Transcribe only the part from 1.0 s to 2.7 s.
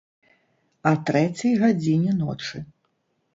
трэцяй гадзіне ночы!